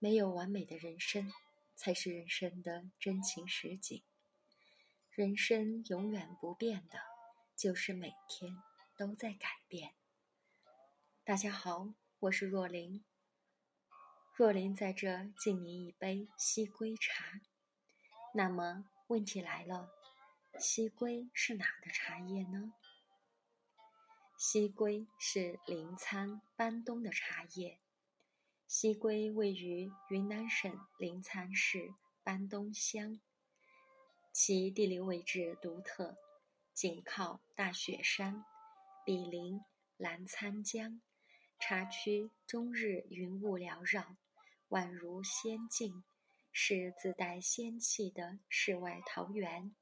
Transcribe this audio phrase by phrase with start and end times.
[0.00, 1.32] 没有完美的人生，
[1.74, 4.04] 才是人生的真情实景。
[5.10, 7.00] 人生永远不变的，
[7.56, 8.62] 就是每天
[8.96, 9.94] 都在改变。
[11.24, 13.04] 大家好，我是若琳。
[14.36, 17.40] 若琳在这敬您一杯西归茶。
[18.34, 19.90] 那么问题来了，
[20.60, 22.72] 西归是哪的茶叶呢？
[24.38, 27.80] 西归是临沧班东的茶叶。
[28.68, 33.18] 西归位于云南省临沧市班东乡，
[34.30, 36.18] 其地理位置独特，
[36.74, 38.44] 紧靠大雪山，
[39.06, 39.58] 毗邻
[39.96, 41.00] 澜沧江，
[41.58, 44.04] 茶区终日云雾缭绕，
[44.68, 46.04] 宛如仙境，
[46.52, 49.74] 是自带仙气的世外桃源。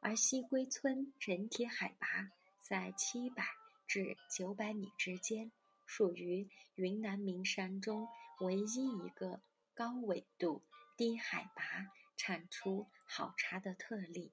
[0.00, 3.44] 而西归村整体海拔在七百
[3.88, 5.50] 至九百米之间。
[5.86, 8.08] 属于云南名山中
[8.40, 9.42] 唯一一个
[9.74, 10.64] 高纬度、
[10.96, 11.62] 低海拔
[12.16, 14.32] 产出好茶的特例。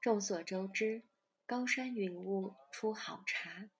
[0.00, 1.02] 众所周知，
[1.46, 3.70] 高山云雾出好茶，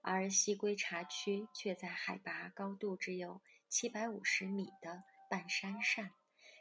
[0.00, 6.10] 而西归茶区却在海拔高度只有七百五十米的半山上，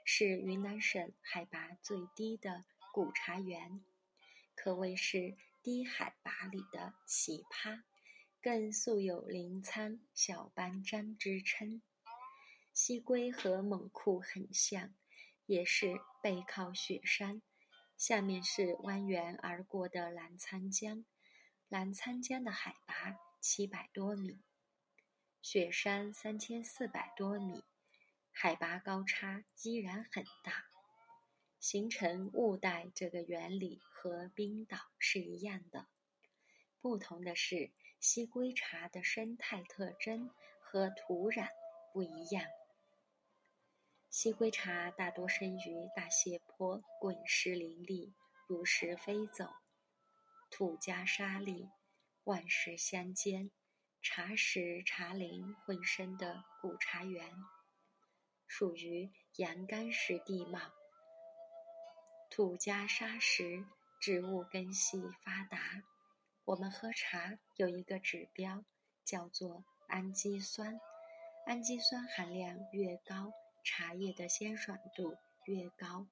[0.05, 3.83] 是云南省海拔最低的古茶园，
[4.55, 5.37] 可谓是。
[5.67, 7.83] 低海拔里的奇葩，
[8.41, 11.81] 更素有“临沧小班章”之称。
[12.71, 14.95] 西归和勐库很像，
[15.45, 17.41] 也是背靠雪山，
[17.97, 21.03] 下面是蜿蜒而过的澜沧江。
[21.67, 24.39] 澜沧江的海拔七百多米，
[25.41, 27.65] 雪山三千四百多米，
[28.31, 30.66] 海拔高差依然很大。
[31.59, 35.87] 形成雾带这个原理和冰岛是一样的，
[36.79, 40.29] 不同的是西归茶的生态特征
[40.61, 41.49] 和土壤
[41.91, 42.45] 不一样。
[44.09, 48.13] 西归茶大多生于大斜坡，滚石林立，
[48.47, 49.49] 如石飞走，
[50.49, 51.69] 土加沙砾，
[52.23, 53.51] 万石相间，
[54.01, 57.35] 茶石茶林混生的古茶园，
[58.47, 60.59] 属于阳干式地貌。
[62.37, 63.65] 土加沙石，
[63.99, 65.81] 植物根系发达。
[66.45, 68.63] 我们喝茶有一个指标，
[69.03, 70.79] 叫做氨基酸。
[71.47, 73.33] 氨基酸含量越高，
[73.63, 76.05] 茶叶的鲜爽度越高。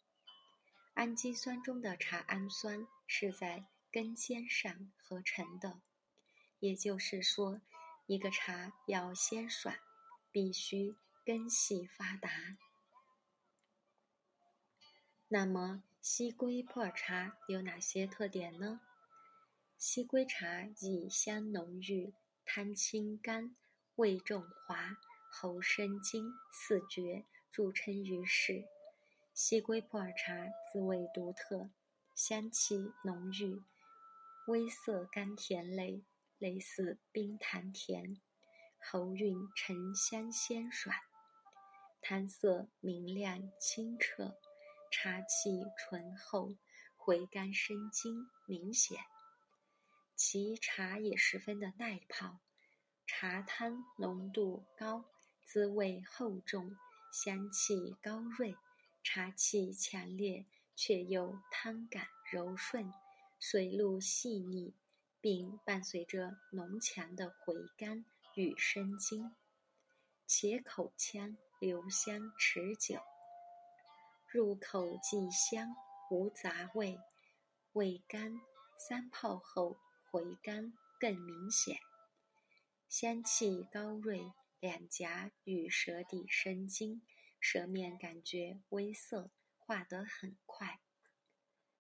[0.96, 5.80] 氨基酸中的茶氨酸是在根尖上合成的，
[6.58, 7.62] 也就是说，
[8.08, 9.76] 一个茶要鲜爽，
[10.32, 12.58] 必须根系发达。
[15.28, 18.80] 那么，西归普洱茶有哪些特点呢？
[19.76, 22.14] 西归茶以香浓郁、
[22.46, 23.56] 汤清甘、
[23.96, 24.96] 味重滑、
[25.32, 28.66] 喉生津四绝著称于世。
[29.34, 31.72] 西归普洱茶滋味独特，
[32.14, 33.64] 香气浓郁，
[34.46, 36.04] 微涩甘甜类，
[36.38, 38.22] 类似冰糖甜，
[38.78, 40.96] 喉韵沉香鲜爽，
[42.00, 44.38] 汤色明亮清澈。
[44.92, 46.56] 茶气醇厚，
[46.96, 49.00] 回甘生津明显，
[50.16, 52.40] 其茶也十分的耐泡，
[53.06, 55.06] 茶汤浓度高，
[55.44, 56.76] 滋味厚重，
[57.12, 58.56] 香气高锐，
[59.04, 62.92] 茶气强烈却又汤感柔顺，
[63.40, 64.74] 水路细腻，
[65.20, 69.36] 并伴随着浓强的回甘与生津，
[70.26, 73.00] 且口腔留香持久。
[74.36, 75.74] 入口即香，
[76.12, 77.00] 无杂味，
[77.72, 78.42] 味甘，
[78.78, 79.80] 三泡后
[80.12, 81.80] 回甘更明显，
[82.90, 87.02] 香气高锐，两颊与舌底生津，
[87.40, 90.82] 舌面感觉微涩，化得很快。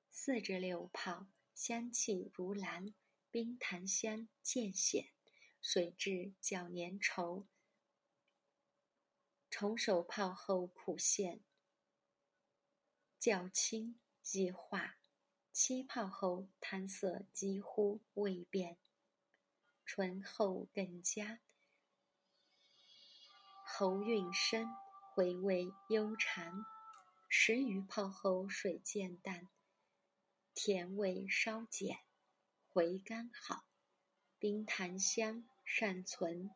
[0.09, 2.95] 四至六泡，香气如兰，
[3.29, 5.09] 冰糖香渐显，
[5.61, 7.47] 水质较粘稠。
[9.49, 11.43] 重手泡后苦现。
[13.25, 13.99] 较轻
[14.33, 14.97] 易化，
[15.51, 18.77] 七泡后汤色几乎未变，
[19.83, 21.39] 醇厚更佳，
[23.65, 24.67] 喉韵深，
[25.15, 26.67] 回味悠长。
[27.27, 29.49] 十余泡后水渐淡，
[30.53, 32.01] 甜味稍减，
[32.69, 33.65] 回甘好，
[34.37, 36.51] 冰糖香尚存，